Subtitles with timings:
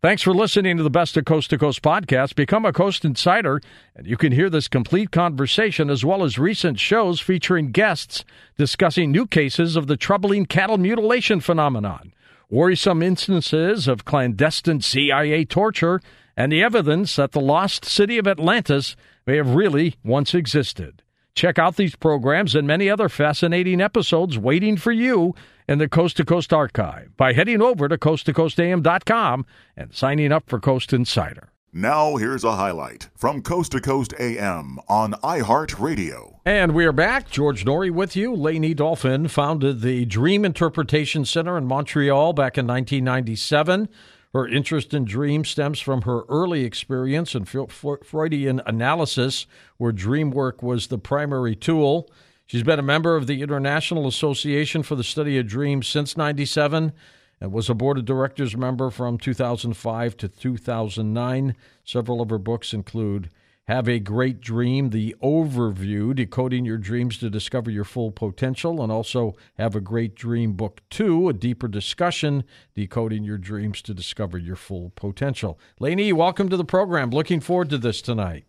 [0.00, 2.36] Thanks for listening to the Best of Coast to Coast podcast.
[2.36, 3.60] Become a Coast Insider,
[3.96, 8.24] and you can hear this complete conversation as well as recent shows featuring guests
[8.56, 12.14] discussing new cases of the troubling cattle mutilation phenomenon,
[12.48, 16.00] worrisome instances of clandestine CIA torture,
[16.36, 18.94] and the evidence that the lost city of Atlantis
[19.26, 21.02] may have really once existed.
[21.38, 25.36] Check out these programs and many other fascinating episodes waiting for you
[25.68, 29.46] in the Coast to Coast archive by heading over to coasttocoastam.com
[29.76, 31.52] and signing up for Coast Insider.
[31.72, 36.40] Now, here's a highlight from Coast to Coast AM on iHeartRadio.
[36.44, 37.30] And we are back.
[37.30, 38.34] George Noory with you.
[38.34, 43.88] Lanie Dalfen founded the Dream Interpretation Center in Montreal back in 1997.
[44.38, 49.46] Her interest in dreams stems from her early experience in Freudian analysis,
[49.78, 52.08] where dream work was the primary tool.
[52.46, 56.92] She's been a member of the International Association for the Study of Dreams since 97
[57.40, 61.56] and was a board of directors member from 2005 to 2009.
[61.84, 63.30] Several of her books include
[63.68, 68.90] Have a Great Dream, The Overview, Decoding Your Dreams to Discover Your Full Potential, and
[68.90, 72.44] also Have a Great Dream Book 2, A Deeper Discussion,
[72.74, 75.60] Decoding Your Dreams to Discover Your Full Potential.
[75.78, 77.10] Lanie, welcome to the program.
[77.10, 78.46] Looking forward to this tonight.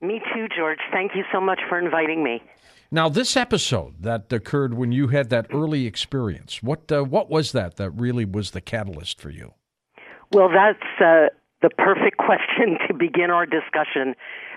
[0.00, 0.78] Me too, George.
[0.90, 2.42] Thank you so much for inviting me.
[2.90, 7.52] Now, this episode that occurred when you had that early experience, what uh, what was
[7.52, 9.52] that that really was the catalyst for you?
[10.32, 11.28] Well, that's uh,
[11.60, 14.14] the perfect question to begin our discussion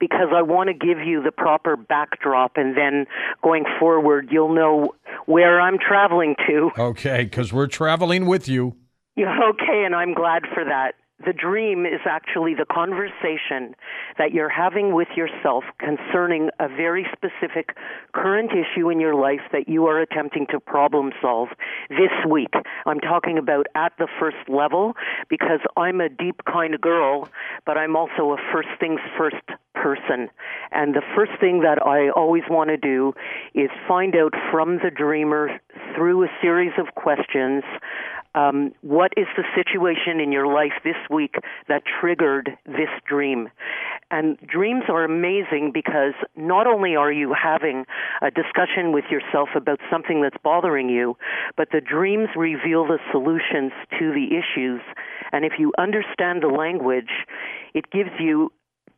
[0.00, 3.06] because I want to give you the proper backdrop and then
[3.42, 4.94] going forward you'll know
[5.26, 6.70] where I'm traveling to.
[6.76, 8.74] Okay, because we're traveling with you.
[9.16, 13.74] Yeah, okay, and I'm glad for that the dream is actually the conversation
[14.18, 17.76] that you're having with yourself concerning a very specific
[18.14, 21.48] current issue in your life that you are attempting to problem solve
[21.90, 22.54] this week.
[22.86, 24.94] I'm talking about at the first level
[25.28, 27.28] because I'm a deep kind of girl,
[27.66, 29.36] but I'm also a first things first
[29.82, 30.28] person.
[30.72, 33.14] And the first thing that I always want to do
[33.54, 35.60] is find out from the dreamer
[35.94, 37.64] through a series of questions
[38.34, 41.34] um, what is the situation in your life this week
[41.68, 43.48] that triggered this dream?
[44.10, 47.86] And dreams are amazing because not only are you having
[48.22, 51.16] a discussion with yourself about something that's bothering you,
[51.56, 54.80] but the dreams reveal the solutions to the issues.
[55.32, 57.10] And if you understand the language,
[57.74, 58.52] it gives you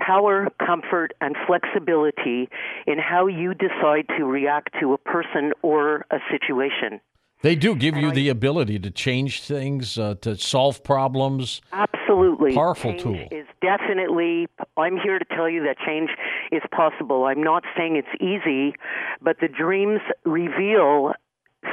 [0.05, 2.49] power, comfort, and flexibility
[2.87, 7.01] in how you decide to react to a person or a situation.
[7.43, 11.61] They do give you the ability to change things, uh, to solve problems.
[11.73, 12.55] Absolutely.
[12.55, 13.29] Powerful change tool.
[13.33, 14.47] Is definitely,
[14.77, 16.11] I'm here to tell you that change
[16.53, 17.25] is possible.
[17.25, 18.75] I'm not saying it's easy,
[19.21, 21.15] but the dreams reveal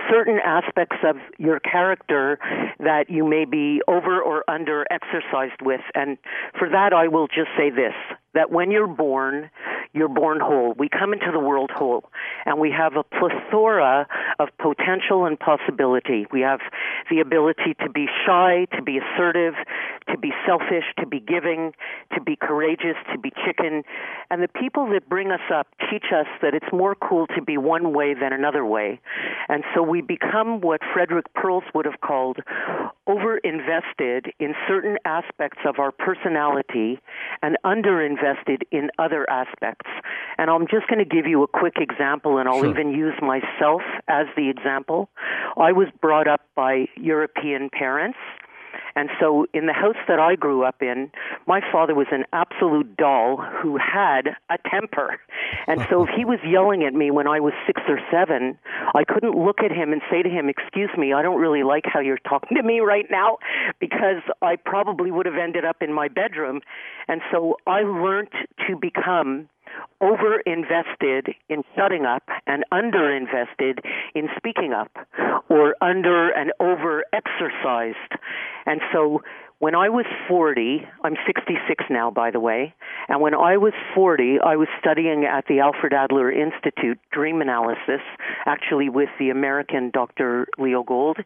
[0.10, 2.40] certain aspects of your character
[2.80, 5.82] that you may be over or under exercised with.
[5.96, 6.18] And
[6.58, 7.94] for that, I will just say this
[8.34, 9.50] that when you're born,
[9.94, 10.74] you're born whole.
[10.78, 12.04] We come into the world whole,
[12.46, 14.08] and we have a plethora
[14.40, 16.28] of potential and possibility.
[16.32, 16.60] We have
[17.10, 19.56] the ability to be shy, to be assertive,
[20.10, 21.74] to be selfish, to be giving,
[22.14, 23.84] to be courageous, to be chicken.
[24.30, 27.58] And the people that bring us up teach us that it's more cool to be
[27.58, 29.00] one way than another way.
[29.48, 32.38] And so we become what Frederick Perls would have called
[33.08, 37.00] over invested in certain aspects of our personality
[37.42, 38.29] and under invested
[38.72, 39.90] in other aspects.
[40.38, 42.70] And I'm just going to give you a quick example, and I'll sure.
[42.70, 45.10] even use myself as the example.
[45.58, 48.18] I was brought up by European parents
[49.00, 51.10] and so in the house that I grew up in,
[51.48, 55.18] my father was an absolute doll who had a temper.
[55.68, 58.58] And so if he was yelling at me when I was six or seven,
[58.94, 61.86] I couldn't look at him and say to him, Excuse me, I don't really like
[61.86, 63.38] how you're talking to me right now,
[63.80, 66.60] because I probably would have ended up in my bedroom.
[67.08, 68.34] And so I learned
[68.68, 69.48] to become
[70.02, 73.80] over invested in shutting up and under invested
[74.16, 74.92] in speaking up
[75.50, 77.98] or under and over exercised.
[78.66, 79.22] And so
[79.60, 82.74] when I was 40, I'm 66 now, by the way,
[83.10, 88.00] and when I was 40, I was studying at the Alfred Adler Institute dream analysis,
[88.46, 90.48] actually with the American Dr.
[90.58, 91.18] Leo Gold.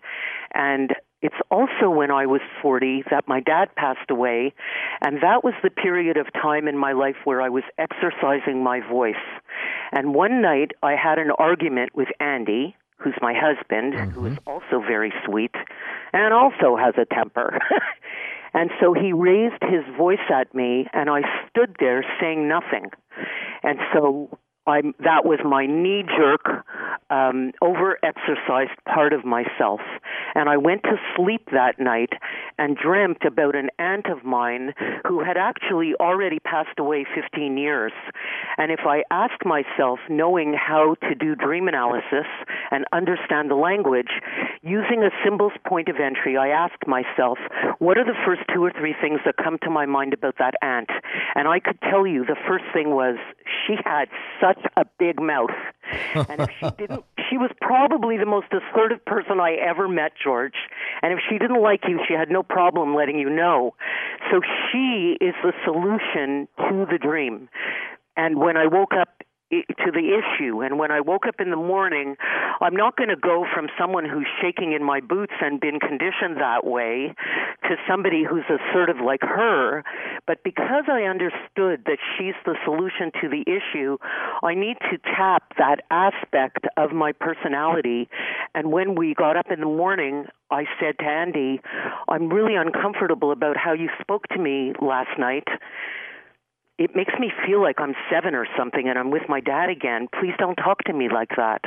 [0.55, 0.93] And
[1.23, 4.53] it's also when I was 40 that my dad passed away,
[5.01, 8.81] and that was the period of time in my life where I was exercising my
[8.81, 9.15] voice.
[9.93, 14.09] And one night I had an argument with Andy, who's my husband, mm-hmm.
[14.09, 15.55] who is also very sweet
[16.11, 17.57] and also has a temper.
[18.53, 22.91] and so he raised his voice at me, and I stood there saying nothing.
[23.63, 24.37] And so
[24.67, 26.65] I'm, that was my knee jerk
[27.13, 29.81] um, over exercised part of myself.
[30.33, 32.13] And I went to sleep that night
[32.57, 34.73] and dreamt about an aunt of mine
[35.07, 37.91] who had actually already passed away 15 years.
[38.57, 42.25] And if I ask myself, knowing how to do dream analysis
[42.71, 44.09] and understand the language,
[44.63, 47.37] using a symbols point of entry, I ask myself,
[47.77, 50.55] what are the first two or three things that come to my mind about that
[50.63, 50.89] aunt?
[51.35, 53.17] And I could tell you the first thing was
[53.67, 54.05] she had
[54.41, 55.53] such a big mouth.
[56.15, 60.55] And if she didn't, she was probably the most assertive person I ever met, George.
[61.01, 63.73] And if she didn't like you, she had no problem letting you know.
[64.31, 64.41] So
[64.71, 67.49] she is the solution to the dream.
[68.15, 69.22] And when I woke up
[69.61, 70.61] to the issue.
[70.61, 72.15] And when I woke up in the morning,
[72.61, 76.37] I'm not going to go from someone who's shaking in my boots and been conditioned
[76.37, 77.13] that way
[77.63, 79.83] to somebody who's assertive like her.
[80.25, 83.97] But because I understood that she's the solution to the issue,
[84.43, 88.09] I need to tap that aspect of my personality.
[88.55, 91.61] And when we got up in the morning, I said to Andy,
[92.07, 95.47] I'm really uncomfortable about how you spoke to me last night
[96.77, 100.07] it makes me feel like I'm seven or something and I'm with my dad again.
[100.19, 101.61] Please don't talk to me like that.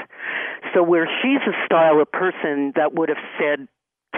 [0.75, 3.69] So where she's a style of person that would have said,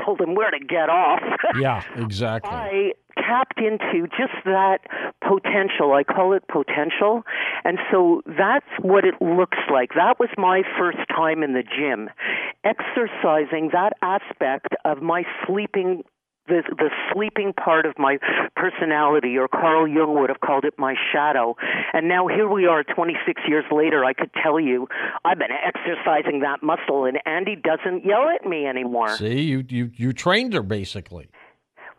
[0.05, 1.21] told him where to get off.
[1.59, 2.51] Yeah, exactly.
[2.51, 4.79] I tapped into just that
[5.21, 5.93] potential.
[5.93, 7.23] I call it potential.
[7.65, 9.91] And so that's what it looks like.
[9.95, 12.11] That was my first time in the gym,
[12.65, 16.05] exercising that aspect of my sleeping
[16.49, 18.19] the the sleeping part of my
[18.57, 21.57] personality, or Carl Jung would have called it my shadow.
[21.93, 24.05] And now here we are, 26 years later.
[24.05, 24.89] I could tell you,
[25.25, 29.17] I've been exercising that muscle, and Andy doesn't yell at me anymore.
[29.17, 31.29] See, you you you trained her basically.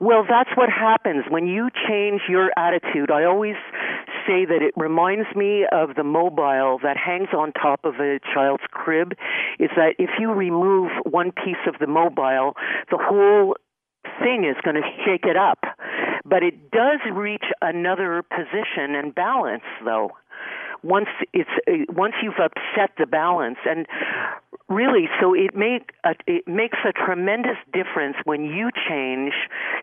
[0.01, 3.12] Well, that's what happens when you change your attitude.
[3.12, 3.56] I always
[4.25, 8.63] say that it reminds me of the mobile that hangs on top of a child's
[8.72, 9.13] crib
[9.60, 12.56] is that if you remove one piece of the mobile,
[12.90, 13.56] the whole
[14.19, 15.60] thing is going to shake it up.
[16.25, 20.12] But it does reach another position and balance, though.
[20.81, 23.86] Once it's uh, once you've upset the balance, and
[24.69, 29.34] really, so it make a, it makes a tremendous difference when you change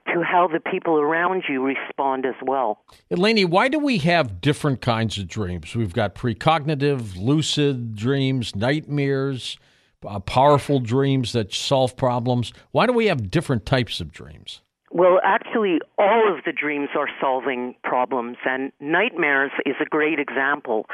[0.07, 2.79] to how the people around you respond as well.
[3.11, 5.75] Eleni, why do we have different kinds of dreams?
[5.75, 9.59] We've got precognitive, lucid dreams, nightmares
[10.07, 12.53] uh, powerful dreams that solve problems?
[12.73, 14.61] Why do we have different types of dreams?
[14.93, 20.87] Well, actually, all of the dreams are solving problems, and nightmares is a great example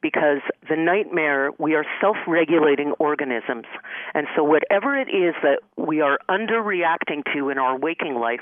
[0.00, 0.38] because
[0.68, 3.66] the nightmare, we are self regulating organisms.
[4.14, 8.40] And so, whatever it is that we are underreacting to in our waking life,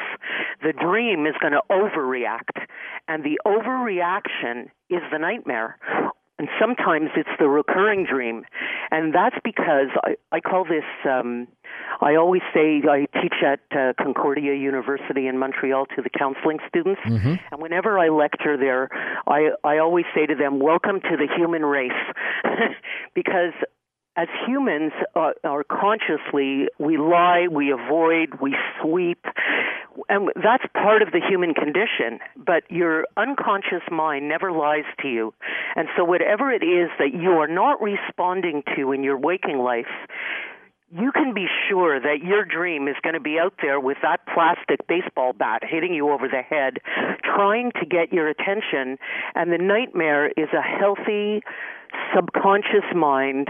[0.62, 2.66] the dream is going to overreact.
[3.08, 5.78] And the overreaction is the nightmare
[6.38, 8.44] and sometimes it's the recurring dream.
[8.90, 11.49] And that's because i i call this um
[12.00, 17.00] i always say i teach at uh, concordia university in montreal to the counseling students.
[17.06, 17.35] Mm-hmm.
[17.50, 18.88] and whenever i lecture there
[19.26, 21.93] i i always say to them welcome to the human race.
[23.14, 23.52] Because
[24.18, 29.24] as humans uh, are consciously we lie we avoid we sweep
[30.08, 35.32] and that's part of the human condition but your unconscious mind never lies to you
[35.76, 39.86] and so whatever it is that you are not responding to in your waking life
[40.90, 44.20] you can be sure that your dream is going to be out there with that
[44.32, 46.78] plastic baseball bat hitting you over the head,
[47.22, 48.96] trying to get your attention.
[49.34, 51.42] And the nightmare is a healthy,
[52.14, 53.48] subconscious mind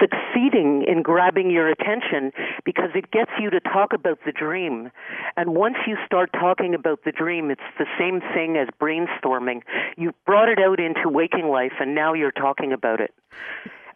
[0.00, 2.32] succeeding in grabbing your attention
[2.64, 4.90] because it gets you to talk about the dream.
[5.36, 9.62] And once you start talking about the dream, it's the same thing as brainstorming.
[9.96, 13.14] You've brought it out into waking life and now you're talking about it.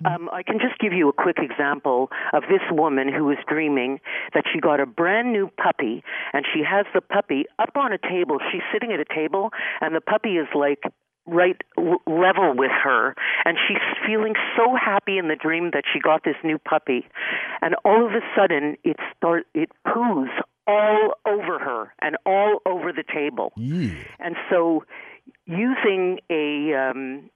[0.04, 3.98] Um, I can just give you a quick example of this woman who was dreaming
[4.34, 6.04] that she got a brand new puppy
[6.34, 8.38] and she has the puppy up on a table.
[8.52, 10.82] She's sitting at a table and the puppy is like
[11.26, 11.60] right
[12.06, 13.14] level with her
[13.44, 17.06] and she's feeling so happy in the dream that she got this new puppy
[17.60, 20.28] and all of a sudden it start it poos
[20.66, 23.90] all over her and all over the table yeah.
[24.20, 24.84] and so
[25.46, 27.30] using a um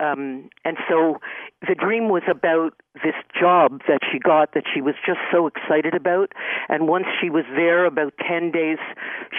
[0.00, 1.18] um and so
[1.66, 5.94] the dream was about this job that she got that she was just so excited
[5.94, 6.32] about
[6.68, 8.78] and once she was there about 10 days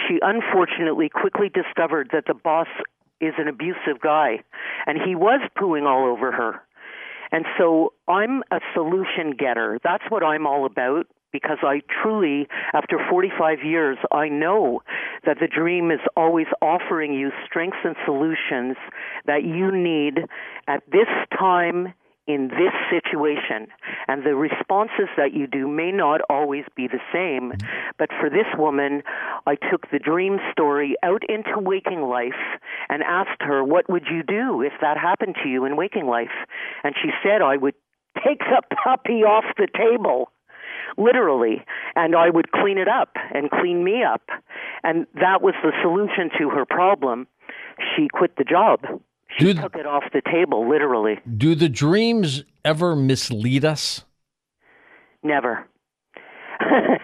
[0.06, 2.68] she unfortunately quickly discovered that the boss
[3.20, 4.40] is an abusive guy,
[4.86, 6.62] and he was pooing all over her.
[7.32, 9.78] And so I'm a solution getter.
[9.82, 14.82] That's what I'm all about because I truly, after 45 years, I know
[15.26, 18.76] that the dream is always offering you strengths and solutions
[19.26, 20.20] that you need
[20.66, 21.08] at this
[21.38, 21.92] time
[22.26, 23.68] in this situation.
[24.08, 27.52] And the responses that you do may not always be the same.
[27.98, 29.02] But for this woman,
[29.46, 34.22] I took the dream story out into waking life and asked her, What would you
[34.22, 36.34] do if that happened to you in waking life?
[36.82, 37.74] And she said, I would
[38.24, 40.30] take the puppy off the table
[40.96, 41.64] literally,
[41.94, 44.22] and I would clean it up and clean me up.
[44.82, 47.26] And that was the solution to her problem.
[47.94, 48.80] She quit the job.
[49.38, 51.18] She do, took it off the table, literally.
[51.36, 54.04] Do the dreams ever mislead us?
[55.22, 55.66] Never.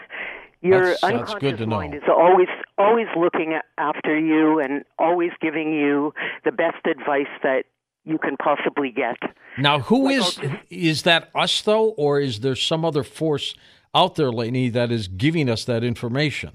[0.62, 2.48] Your that's, unconscious that's mind is always
[2.78, 7.64] always looking after you and always giving you the best advice that
[8.04, 9.16] you can possibly get.
[9.58, 13.54] Now, who like is is that us though, or is there some other force
[13.94, 16.52] out there, Lainey, that is giving us that information?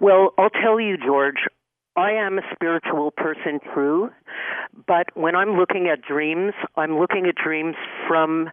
[0.00, 1.46] Well, I'll tell you, George.
[1.94, 4.10] I am a spiritual person, true,
[4.86, 7.76] but when I'm looking at dreams, I'm looking at dreams
[8.08, 8.48] from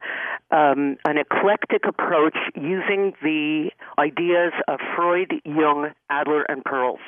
[0.52, 7.00] um, an eclectic approach using the ideas of Freud, Jung, Adler, and Perls.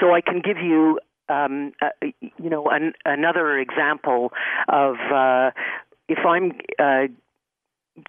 [0.00, 1.88] So I can give you um, uh,
[2.20, 4.32] you know, an, another example
[4.68, 5.50] of uh,
[6.08, 7.12] if I'm uh,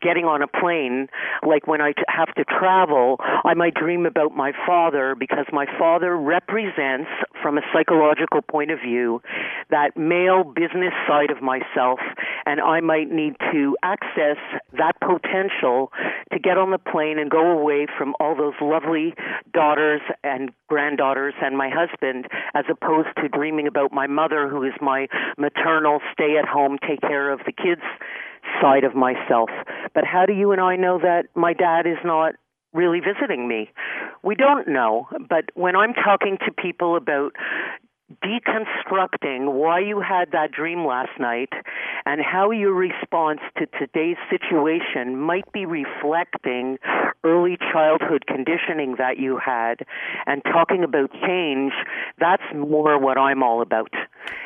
[0.02, 1.08] getting on a plane,
[1.46, 5.66] like when I t- have to travel, I might dream about my father because my
[5.78, 7.10] father represents,
[7.42, 9.22] from a psychological point of view,
[9.70, 12.00] that male business side of myself,
[12.46, 14.38] and I might need to access
[14.74, 15.92] that potential
[16.32, 19.14] to get on the plane and go away from all those lovely
[19.54, 24.74] daughters and granddaughters and my husband, as opposed to dreaming about my mother, who is
[24.82, 27.82] my maternal, stay at home, take care of the kids
[28.62, 29.50] side of myself.
[29.94, 32.36] But how do you and I know that my dad is not
[32.74, 33.70] really visiting me?
[34.24, 35.08] We don't know.
[35.30, 37.34] But when I'm talking to people about
[38.26, 41.50] deconstructing why you had that dream last night
[42.06, 46.78] and how your response to today's situation might be reflecting
[47.24, 49.86] early childhood conditioning that you had
[50.26, 51.74] and talking about change,
[52.20, 53.94] that's more what I'm all about.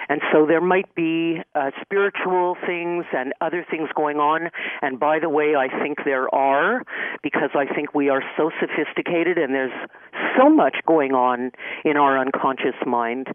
[0.10, 4.50] And so there might be uh, spiritual things and other things going on.
[4.82, 6.84] And by the way, I think there are
[7.22, 9.90] because I think we are so sophisticated and there's
[10.38, 11.52] so much going on
[11.86, 13.28] in our unconscious mind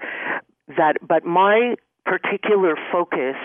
[0.76, 1.74] that but my
[2.04, 3.36] particular focus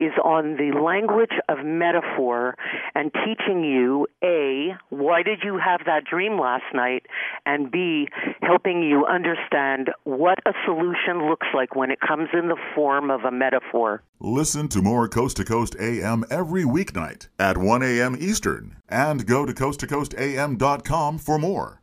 [0.00, 2.54] is on the language of metaphor
[2.94, 7.06] and teaching you A, why did you have that dream last night?
[7.46, 8.08] And B,
[8.42, 13.24] helping you understand what a solution looks like when it comes in the form of
[13.24, 14.02] a metaphor.
[14.20, 18.16] Listen to more Coast to Coast AM every weeknight at 1 a.m.
[18.18, 21.80] Eastern and go to coasttocoastam.com for more.